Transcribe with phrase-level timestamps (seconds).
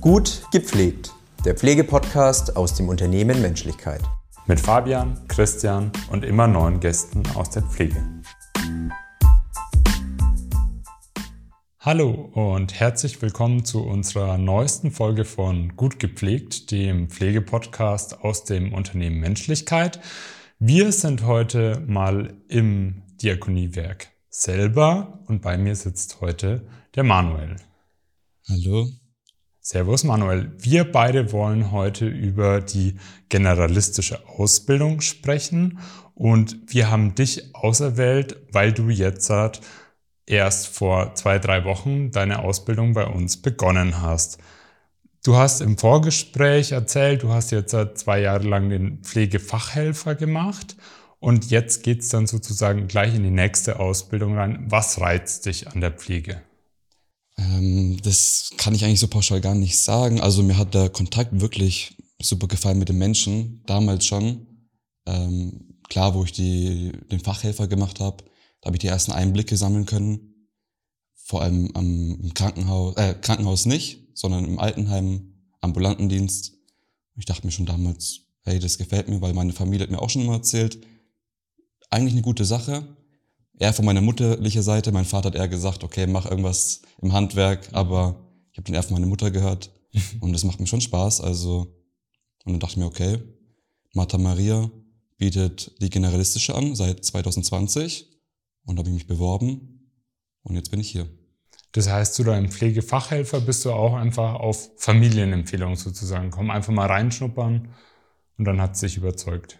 [0.00, 1.12] Gut gepflegt,
[1.44, 4.00] der Pflegepodcast aus dem Unternehmen Menschlichkeit.
[4.46, 8.02] Mit Fabian, Christian und immer neuen Gästen aus der Pflege.
[11.80, 18.72] Hallo und herzlich willkommen zu unserer neuesten Folge von Gut gepflegt, dem Pflegepodcast aus dem
[18.72, 20.00] Unternehmen Menschlichkeit.
[20.58, 27.56] Wir sind heute mal im Diakoniewerk selber und bei mir sitzt heute der Manuel.
[28.48, 28.88] Hallo.
[29.62, 30.52] Servus Manuel.
[30.56, 32.96] Wir beide wollen heute über die
[33.28, 35.78] generalistische Ausbildung sprechen
[36.14, 39.30] und wir haben dich auserwählt, weil du jetzt
[40.24, 44.38] erst vor zwei, drei Wochen deine Ausbildung bei uns begonnen hast.
[45.22, 50.74] Du hast im Vorgespräch erzählt, du hast jetzt zwei Jahre lang den Pflegefachhelfer gemacht
[51.18, 54.64] und jetzt geht's dann sozusagen gleich in die nächste Ausbildung rein.
[54.70, 56.40] Was reizt dich an der Pflege?
[57.40, 60.20] Ähm, das kann ich eigentlich so pauschal gar nicht sagen.
[60.20, 64.46] Also mir hat der Kontakt wirklich super gefallen mit den Menschen, damals schon.
[65.06, 68.24] Ähm, klar, wo ich die, den Fachhelfer gemacht habe,
[68.60, 70.48] da habe ich die ersten Einblicke sammeln können.
[71.14, 76.52] Vor allem am im Krankenhaus, äh, Krankenhaus nicht, sondern im Altenheim, Ambulantendienst.
[77.16, 80.10] Ich dachte mir schon damals, hey, das gefällt mir, weil meine Familie hat mir auch
[80.10, 80.78] schon immer erzählt,
[81.88, 82.96] eigentlich eine gute Sache.
[83.58, 87.68] Er von meiner mutterlichen Seite, mein Vater hat eher gesagt, okay, mach irgendwas im Handwerk,
[87.72, 88.16] aber
[88.52, 89.70] ich habe den eher von meiner Mutter gehört
[90.20, 91.20] und das macht mir schon Spaß.
[91.20, 91.80] Also
[92.44, 93.18] und dann dachte ich mir, okay,
[93.94, 94.70] Martha Maria
[95.18, 98.08] bietet die generalistische an seit 2020
[98.64, 99.92] und habe ich mich beworben
[100.42, 101.08] und jetzt bin ich hier.
[101.72, 106.30] Das heißt, zu deinem Pflegefachhelfer bist du auch einfach auf Familienempfehlung sozusagen.
[106.30, 107.68] Komm einfach mal reinschnuppern
[108.38, 109.58] und dann hat es sich überzeugt.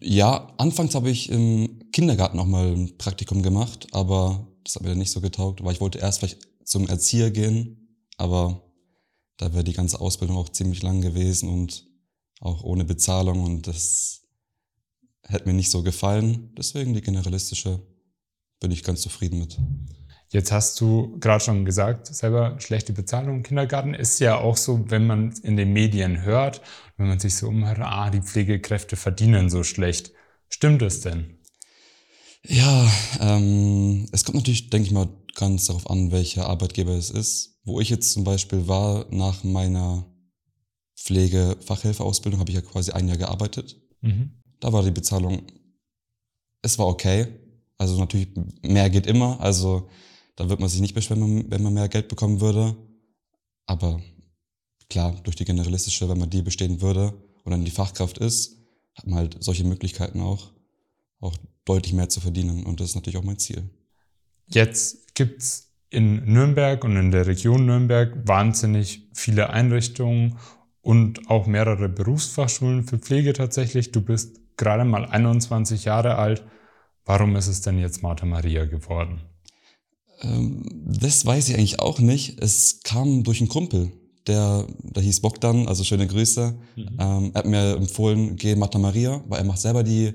[0.00, 4.90] Ja, anfangs habe ich im Kindergarten auch mal ein Praktikum gemacht, aber das hat mir
[4.90, 8.62] dann nicht so getaugt, weil ich wollte erst vielleicht zum Erzieher gehen, aber
[9.38, 11.86] da wäre die ganze Ausbildung auch ziemlich lang gewesen und
[12.40, 14.22] auch ohne Bezahlung und das
[15.22, 16.52] hätte mir nicht so gefallen.
[16.56, 17.80] Deswegen die generalistische
[18.60, 19.58] bin ich ganz zufrieden mit.
[20.32, 24.90] Jetzt hast du gerade schon gesagt, selber schlechte Bezahlung im Kindergarten ist ja auch so,
[24.90, 26.62] wenn man in den Medien hört,
[26.96, 30.12] wenn man sich so umhört, ah, die Pflegekräfte verdienen so schlecht.
[30.48, 31.38] Stimmt es denn?
[32.46, 37.60] Ja, ähm, es kommt natürlich, denke ich mal, ganz darauf an, welcher Arbeitgeber es ist.
[37.64, 40.06] Wo ich jetzt zum Beispiel war, nach meiner
[40.96, 43.76] Pflegefachhelferausbildung habe ich ja quasi ein Jahr gearbeitet.
[44.00, 44.40] Mhm.
[44.60, 45.42] Da war die Bezahlung,
[46.62, 47.26] es war okay.
[47.76, 48.28] Also natürlich,
[48.62, 49.38] mehr geht immer.
[49.40, 49.90] Also
[50.36, 52.76] da wird man sich nicht beschweren, wenn man mehr Geld bekommen würde.
[53.66, 54.00] Aber
[54.88, 57.12] klar, durch die generalistische, wenn man die bestehen würde
[57.44, 58.56] und dann die Fachkraft ist,
[58.94, 60.52] hat man halt solche Möglichkeiten auch,
[61.20, 62.64] auch deutlich mehr zu verdienen.
[62.64, 63.70] Und das ist natürlich auch mein Ziel.
[64.46, 70.38] Jetzt gibt's in Nürnberg und in der Region Nürnberg wahnsinnig viele Einrichtungen
[70.80, 73.92] und auch mehrere Berufsfachschulen für Pflege tatsächlich.
[73.92, 76.42] Du bist gerade mal 21 Jahre alt.
[77.04, 79.20] Warum ist es denn jetzt Martha Maria geworden?
[80.22, 82.40] Ähm, das weiß ich eigentlich auch nicht.
[82.40, 83.92] Es kam durch einen Kumpel,
[84.26, 86.54] der, der hieß Bogdan, also schöne Grüße.
[86.76, 86.88] Mhm.
[86.98, 90.14] Ähm, er hat mir empfohlen, geh Martha Maria, weil er macht selber die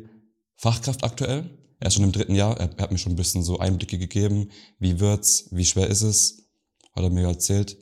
[0.55, 1.49] Fachkraft aktuell.
[1.79, 3.99] Er ist schon im dritten Jahr, er, er hat mir schon ein bisschen so Einblicke
[3.99, 6.49] gegeben, wie wird's, wie schwer ist es,
[6.93, 7.77] hat er mir erzählt.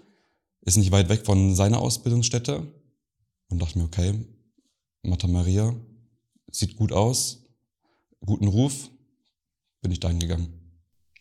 [0.61, 2.67] Ist nicht weit weg von seiner Ausbildungsstätte.
[3.49, 4.13] Und dachte mir, okay,
[5.03, 5.75] Martha Maria,
[6.51, 7.45] sieht gut aus,
[8.25, 8.89] guten Ruf,
[9.81, 10.64] bin ich dahin gegangen.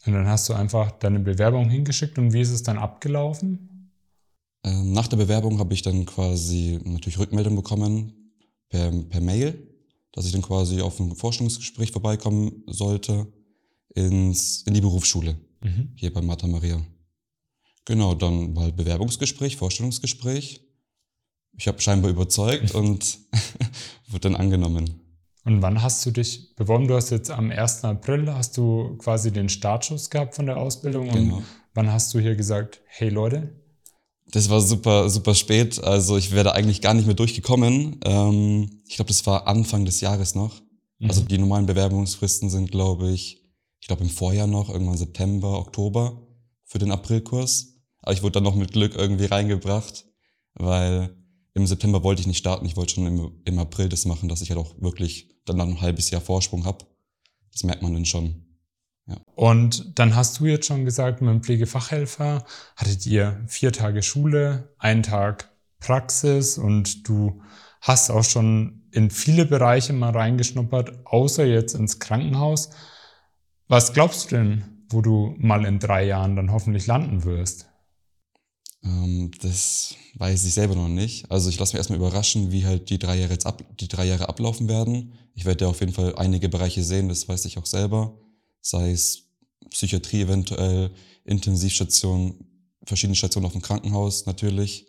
[0.07, 3.91] Und dann hast du einfach deine Bewerbung hingeschickt und wie ist es dann abgelaufen?
[4.65, 8.13] Ähm, nach der Bewerbung habe ich dann quasi natürlich Rückmeldung bekommen
[8.69, 9.67] per, per Mail,
[10.13, 13.27] dass ich dann quasi auf ein Vorstellungsgespräch vorbeikommen sollte
[13.95, 15.93] ins, in die Berufsschule mhm.
[15.95, 16.81] hier bei Martha Maria.
[17.85, 20.61] Genau, dann war halt Bewerbungsgespräch, Vorstellungsgespräch.
[21.57, 23.19] Ich habe scheinbar überzeugt und
[24.09, 25.04] wurde dann angenommen.
[25.45, 26.89] Und wann hast du dich beworben?
[26.89, 27.85] Du hast jetzt am 1.
[27.85, 31.11] April hast du quasi den Startschuss gehabt von der Ausbildung.
[31.11, 31.37] Genau.
[31.37, 33.61] Und wann hast du hier gesagt, hey Leute?
[34.33, 35.85] Das war super, super spät.
[35.85, 38.01] Also ich wäre da eigentlich gar nicht mehr durchgekommen.
[38.05, 40.63] Ähm, ich glaube, das war Anfang des Jahres noch.
[40.99, 41.09] Mhm.
[41.11, 43.43] Also die normalen Bewerbungsfristen sind, glaube ich,
[43.81, 46.27] ich glaube im Vorjahr noch, irgendwann September, Oktober
[46.65, 47.75] für den Aprilkurs.
[48.01, 50.07] Aber ich wurde dann noch mit Glück irgendwie reingebracht,
[50.55, 51.15] weil
[51.55, 52.67] im September wollte ich nicht starten.
[52.67, 55.67] Ich wollte schon im, im April das machen, dass ich halt auch wirklich dann noch
[55.67, 56.85] ein halbes Jahr Vorsprung habe.
[57.53, 58.45] Das merkt man dann schon.
[59.07, 59.21] Ja.
[59.35, 62.45] Und dann hast du jetzt schon gesagt, mit dem Pflegefachhelfer
[62.77, 67.43] hattet ihr vier Tage Schule, einen Tag Praxis und du
[67.81, 72.71] hast auch schon in viele Bereiche mal reingeschnuppert, außer jetzt ins Krankenhaus.
[73.69, 77.69] Was glaubst du denn, wo du mal in drei Jahren dann hoffentlich landen wirst?
[78.85, 81.31] Ähm, das weiß ich selber noch nicht.
[81.31, 84.07] Also ich lasse mich erstmal überraschen, wie halt die drei Jahre jetzt ab, die drei
[84.07, 85.15] Jahre ablaufen werden.
[85.35, 88.19] Ich werde ja auf jeden Fall einige Bereiche sehen, das weiß ich auch selber.
[88.61, 89.23] Sei es
[89.71, 90.91] Psychiatrie eventuell,
[91.25, 92.35] Intensivstation,
[92.85, 94.87] verschiedene Stationen auf dem Krankenhaus natürlich.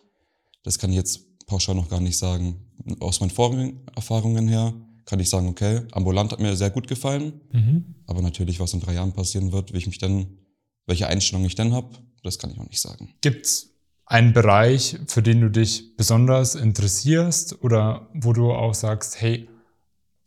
[0.63, 2.59] Das kann ich jetzt pauschal noch gar nicht sagen.
[2.99, 4.73] Aus meinen vorigen Erfahrungen her
[5.05, 7.41] kann ich sagen, okay, ambulant hat mir sehr gut gefallen.
[7.51, 7.95] Mhm.
[8.07, 10.39] Aber natürlich, was in drei Jahren passieren wird, wie ich mich denn,
[10.85, 13.13] welche Einstellung ich denn habe, das kann ich noch nicht sagen.
[13.21, 13.74] Gibt's
[14.05, 19.49] einen Bereich, für den du dich besonders interessierst oder wo du auch sagst, hey,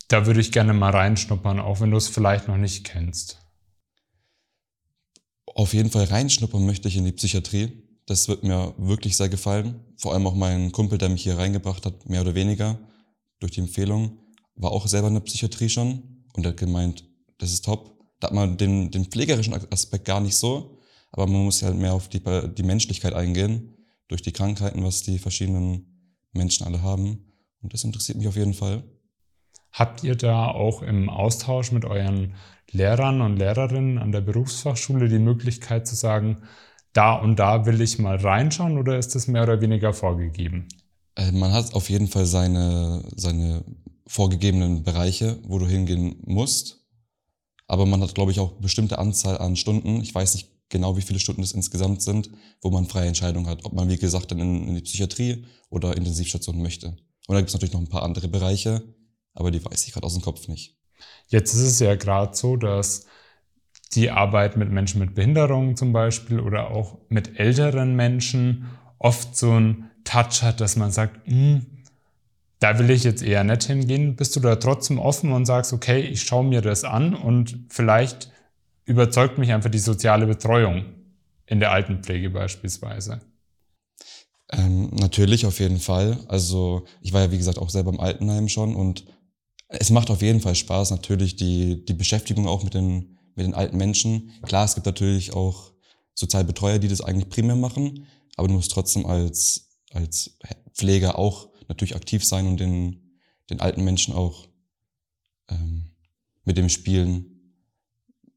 [0.08, 3.38] da würde ich gerne mal reinschnuppern, auch wenn du es vielleicht noch nicht kennst?
[5.46, 7.82] Auf jeden Fall reinschnuppern möchte ich in die Psychiatrie.
[8.06, 9.84] Das wird mir wirklich sehr gefallen.
[9.96, 12.78] Vor allem auch mein Kumpel, der mich hier reingebracht hat, mehr oder weniger,
[13.38, 14.18] durch die Empfehlung,
[14.54, 17.04] war auch selber in der Psychiatrie schon und hat gemeint,
[17.38, 17.98] das ist top.
[18.18, 20.77] Da hat man den, den pflegerischen Aspekt gar nicht so,
[21.10, 22.22] aber man muss halt mehr auf die,
[22.54, 23.74] die Menschlichkeit eingehen,
[24.08, 27.24] durch die Krankheiten, was die verschiedenen Menschen alle haben.
[27.60, 28.84] Und das interessiert mich auf jeden Fall.
[29.72, 32.34] Habt ihr da auch im Austausch mit euren
[32.70, 36.38] Lehrern und Lehrerinnen an der Berufsfachschule die Möglichkeit zu sagen,
[36.92, 40.68] da und da will ich mal reinschauen oder ist das mehr oder weniger vorgegeben?
[41.16, 43.64] Äh, man hat auf jeden Fall seine, seine
[44.06, 46.86] vorgegebenen Bereiche, wo du hingehen musst.
[47.66, 50.00] Aber man hat, glaube ich, auch bestimmte Anzahl an Stunden.
[50.00, 52.30] Ich weiß nicht genau, wie viele Stunden es insgesamt sind,
[52.60, 55.96] wo man freie Entscheidung hat, ob man, wie gesagt, dann in, in die Psychiatrie oder
[55.96, 56.88] Intensivstation möchte.
[57.26, 58.82] Und da gibt es natürlich noch ein paar andere Bereiche,
[59.34, 60.76] aber die weiß ich gerade aus dem Kopf nicht.
[61.28, 63.06] Jetzt ist es ja gerade so, dass
[63.94, 68.66] die Arbeit mit Menschen mit Behinderungen zum Beispiel oder auch mit älteren Menschen
[68.98, 71.66] oft so einen Touch hat, dass man sagt, hm,
[72.60, 74.16] da will ich jetzt eher nicht hingehen.
[74.16, 78.30] Bist du da trotzdem offen und sagst, okay, ich schaue mir das an und vielleicht
[78.88, 80.86] überzeugt mich einfach die soziale Betreuung
[81.46, 83.20] in der Altenpflege beispielsweise.
[84.50, 86.18] Ähm, natürlich, auf jeden Fall.
[86.28, 89.04] Also ich war ja, wie gesagt, auch selber im Altenheim schon und
[89.68, 93.52] es macht auf jeden Fall Spaß, natürlich die, die Beschäftigung auch mit den, mit den
[93.52, 94.32] alten Menschen.
[94.42, 95.72] Klar, es gibt natürlich auch
[96.14, 98.06] Sozialbetreuer, die das eigentlich primär machen,
[98.36, 100.38] aber du musst trotzdem als, als
[100.72, 103.18] Pfleger auch natürlich aktiv sein und den,
[103.50, 104.48] den alten Menschen auch
[105.50, 105.90] ähm,
[106.44, 107.37] mit dem Spielen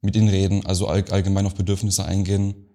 [0.01, 2.68] mit ihnen reden, also all, allgemein auf Bedürfnisse eingehen.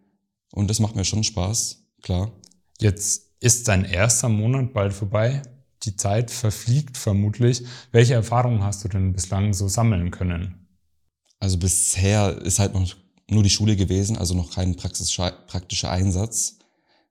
[0.52, 2.32] Und das macht mir schon Spaß, klar.
[2.80, 5.42] Jetzt ist dein erster Monat bald vorbei.
[5.82, 7.62] Die Zeit verfliegt vermutlich.
[7.92, 10.66] Welche Erfahrungen hast du denn bislang so sammeln können?
[11.38, 12.96] Also bisher ist halt noch
[13.28, 16.58] nur die Schule gewesen, also noch kein praktischer Einsatz.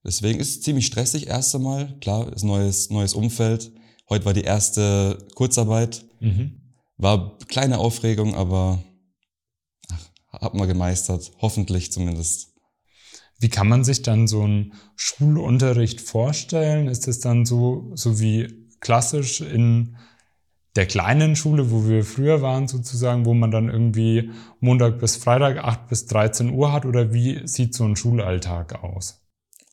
[0.03, 1.97] Deswegen ist es ziemlich stressig erst einmal.
[1.99, 3.71] Klar, ist neues, neues Umfeld.
[4.09, 6.05] Heute war die erste Kurzarbeit.
[6.19, 6.61] Mhm.
[6.97, 8.83] War kleine Aufregung, aber
[10.41, 12.53] hat man gemeistert, hoffentlich zumindest.
[13.39, 16.87] Wie kann man sich dann so einen Schulunterricht vorstellen?
[16.87, 19.97] Ist es dann so, so wie klassisch in
[20.75, 25.57] der kleinen Schule, wo wir früher waren sozusagen, wo man dann irgendwie Montag bis Freitag
[25.57, 29.21] 8 bis 13 Uhr hat oder wie sieht so ein Schulalltag aus?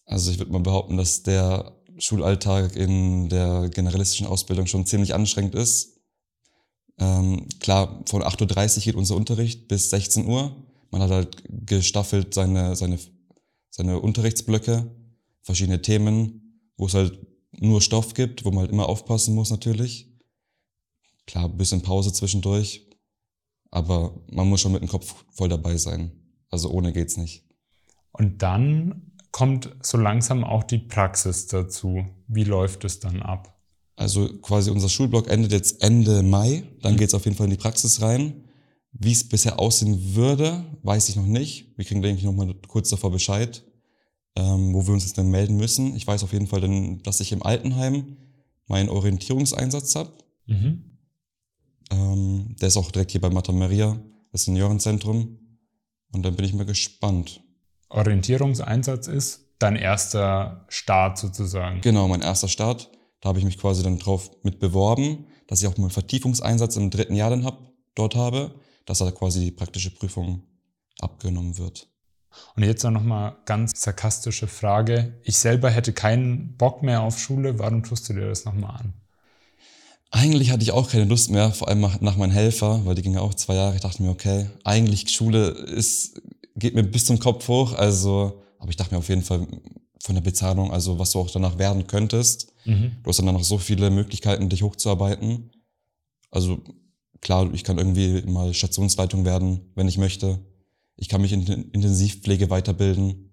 [0.06, 5.54] Also ich würde mal behaupten, dass der Schulalltag in der generalistischen Ausbildung schon ziemlich anstrengend
[5.54, 5.91] ist.
[6.98, 10.54] Ähm, klar, von 8.30 Uhr geht unser Unterricht bis 16 Uhr.
[10.90, 12.98] Man hat halt gestaffelt seine, seine,
[13.70, 14.90] seine Unterrichtsblöcke,
[15.42, 17.18] verschiedene Themen, wo es halt
[17.52, 20.10] nur Stoff gibt, wo man halt immer aufpassen muss natürlich.
[21.26, 22.88] Klar, ein bisschen Pause zwischendurch,
[23.70, 26.12] aber man muss schon mit dem Kopf voll dabei sein.
[26.50, 27.44] Also ohne geht's nicht.
[28.12, 32.04] Und dann kommt so langsam auch die Praxis dazu.
[32.28, 33.58] Wie läuft es dann ab?
[33.96, 36.64] Also quasi unser Schulblock endet jetzt Ende Mai.
[36.80, 36.98] Dann mhm.
[36.98, 38.44] geht es auf jeden Fall in die Praxis rein.
[38.92, 41.76] Wie es bisher aussehen würde, weiß ich noch nicht.
[41.76, 43.64] Wir kriegen, denke ich, noch mal kurz davor Bescheid,
[44.36, 45.96] ähm, wo wir uns jetzt dann melden müssen.
[45.96, 48.16] Ich weiß auf jeden Fall dann, dass ich im Altenheim
[48.66, 50.12] meinen Orientierungseinsatz habe.
[50.46, 50.98] Mhm.
[51.90, 53.98] Ähm, der ist auch direkt hier bei Mata Maria,
[54.30, 55.38] das Seniorenzentrum.
[56.12, 57.42] Und dann bin ich mal gespannt.
[57.88, 61.80] Orientierungseinsatz ist dein erster Start sozusagen.
[61.80, 62.90] Genau, mein erster Start.
[63.22, 66.90] Da habe ich mich quasi dann drauf mit beworben, dass ich auch meinen Vertiefungseinsatz im
[66.90, 70.42] dritten Jahr dann hab, dort habe, dass da quasi die praktische Prüfung
[71.00, 71.88] abgenommen wird.
[72.56, 75.20] Und jetzt noch mal ganz sarkastische Frage.
[75.22, 77.58] Ich selber hätte keinen Bock mehr auf Schule.
[77.58, 78.94] Warum tust du dir das nochmal an?
[80.10, 83.14] Eigentlich hatte ich auch keine Lust mehr, vor allem nach meinem Helfer, weil die ging
[83.14, 83.74] ja auch zwei Jahre.
[83.74, 86.20] Ich dachte mir, okay, eigentlich Schule ist,
[86.56, 87.72] geht mir bis zum Kopf hoch.
[87.74, 89.46] Also, aber ich dachte mir auf jeden Fall,
[90.02, 92.52] von der Bezahlung, also was du auch danach werden könntest.
[92.64, 92.92] Mhm.
[93.02, 95.52] Du hast dann noch so viele Möglichkeiten, dich hochzuarbeiten.
[96.30, 96.60] Also
[97.20, 100.40] klar, ich kann irgendwie mal Stationsleitung werden, wenn ich möchte.
[100.96, 103.28] Ich kann mich in Intensivpflege weiterbilden.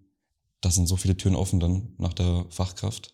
[0.62, 3.14] da sind so viele Türen offen dann nach der Fachkraft.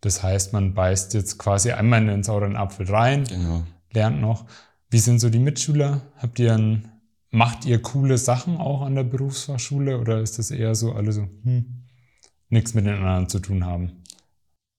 [0.00, 3.62] Das heißt, man beißt jetzt quasi einmal in den sauren Apfel rein, Genau.
[3.92, 4.44] lernt noch.
[4.90, 6.02] Wie sind so die Mitschüler?
[6.16, 6.90] Habt ihr ein,
[7.30, 11.22] macht ihr coole Sachen auch an der Berufsfachschule oder ist das eher so alle so,
[11.44, 11.84] hm,
[12.48, 14.04] nichts mit den anderen zu tun haben?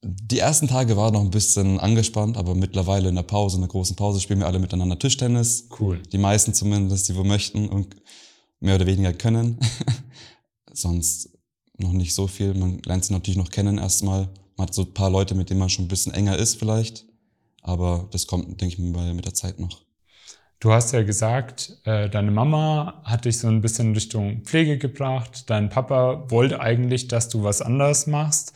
[0.01, 3.69] Die ersten Tage waren noch ein bisschen angespannt, aber mittlerweile in der Pause, in der
[3.69, 5.67] großen Pause, spielen wir alle miteinander Tischtennis.
[5.77, 6.01] Cool.
[6.11, 7.95] Die meisten zumindest, die wir möchten und
[8.61, 9.59] mehr oder weniger können.
[10.73, 11.29] Sonst
[11.77, 12.53] noch nicht so viel.
[12.53, 14.29] Man lernt sie natürlich noch kennen erstmal.
[14.55, 17.05] Man hat so ein paar Leute, mit denen man schon ein bisschen enger ist vielleicht.
[17.61, 19.81] Aber das kommt, denke ich mal, mit der Zeit noch.
[20.59, 25.49] Du hast ja gesagt, äh, deine Mama hat dich so ein bisschen Richtung Pflege gebracht.
[25.49, 28.53] Dein Papa wollte eigentlich, dass du was anderes machst.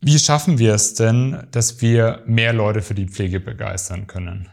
[0.00, 4.48] Wie schaffen wir es denn, dass wir mehr Leute für die Pflege begeistern können?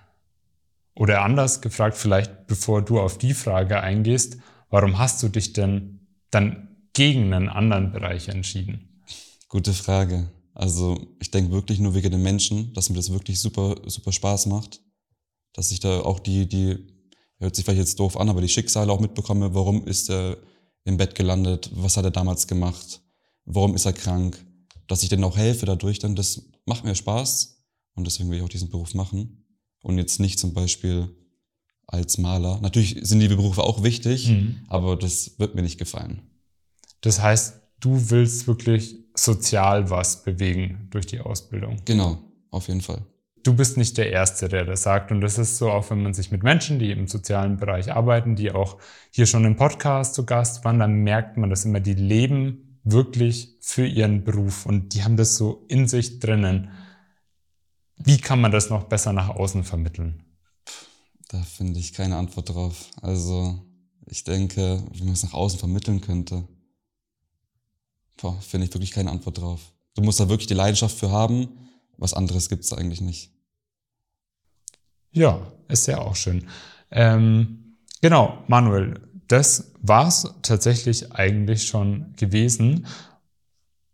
[0.93, 4.37] Oder anders gefragt, vielleicht bevor du auf die Frage eingehst,
[4.69, 9.01] warum hast du dich denn dann gegen einen anderen Bereich entschieden?
[9.47, 10.29] Gute Frage.
[10.53, 14.45] Also ich denke wirklich nur wegen den Menschen, dass mir das wirklich super, super Spaß
[14.45, 14.81] macht.
[15.53, 16.77] Dass ich da auch die, die,
[17.39, 20.37] hört sich vielleicht jetzt doof an, aber die Schicksale auch mitbekomme, warum ist er
[20.83, 23.01] im Bett gelandet, was hat er damals gemacht,
[23.45, 24.43] warum ist er krank,
[24.87, 27.63] dass ich denen auch helfe dadurch, dann das macht mir Spaß
[27.95, 29.45] und deswegen will ich auch diesen Beruf machen
[29.83, 31.09] und jetzt nicht zum Beispiel
[31.87, 32.59] als Maler.
[32.61, 34.63] Natürlich sind die Berufe auch wichtig, Mhm.
[34.67, 36.21] aber das wird mir nicht gefallen.
[37.01, 41.81] Das heißt, du willst wirklich sozial was bewegen durch die Ausbildung.
[41.85, 42.19] Genau,
[42.51, 43.05] auf jeden Fall.
[43.43, 45.11] Du bist nicht der Erste, der das sagt.
[45.11, 48.35] Und das ist so, auch wenn man sich mit Menschen, die im sozialen Bereich arbeiten,
[48.35, 48.77] die auch
[49.11, 53.57] hier schon im Podcast zu Gast waren, dann merkt man das immer, die leben wirklich
[53.61, 56.69] für ihren Beruf und die haben das so in sich drinnen.
[57.97, 60.23] Wie kann man das noch besser nach außen vermitteln?
[61.27, 62.89] Da finde ich keine Antwort drauf.
[63.01, 63.59] Also
[64.05, 66.47] ich denke, wie man es nach außen vermitteln könnte,
[68.41, 69.73] finde ich wirklich keine Antwort drauf.
[69.95, 71.68] Du musst da wirklich die Leidenschaft für haben.
[71.99, 73.33] Was anderes gibt es eigentlich nicht.
[75.11, 76.47] Ja, ist ja auch schön.
[76.91, 82.87] Ähm, genau, Manuel, das war's tatsächlich eigentlich schon gewesen.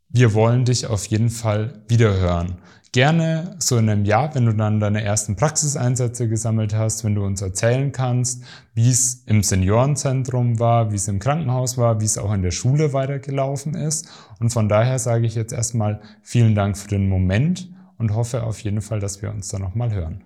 [0.09, 2.57] Wir wollen dich auf jeden Fall wiederhören.
[2.91, 7.25] Gerne so in einem Jahr, wenn du dann deine ersten Praxiseinsätze gesammelt hast, wenn du
[7.25, 8.43] uns erzählen kannst,
[8.73, 12.51] wie es im Seniorenzentrum war, wie es im Krankenhaus war, wie es auch in der
[12.51, 14.07] Schule weitergelaufen ist.
[14.39, 18.59] Und von daher sage ich jetzt erstmal vielen Dank für den Moment und hoffe auf
[18.61, 20.23] jeden Fall, dass wir uns da nochmal hören.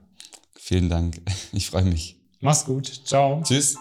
[0.55, 1.21] Vielen Dank.
[1.51, 2.17] Ich freue mich.
[2.41, 2.85] Mach's gut.
[3.05, 3.41] Ciao.
[3.43, 3.77] Tschüss.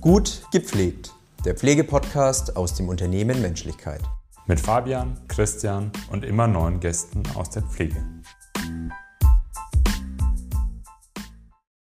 [0.00, 1.12] Gut gepflegt.
[1.44, 4.02] Der Pflegepodcast aus dem Unternehmen Menschlichkeit.
[4.46, 8.04] Mit Fabian, Christian und immer neuen Gästen aus der Pflege.